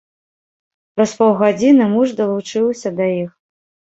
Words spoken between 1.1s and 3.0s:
паўгадзіны муж далучыўся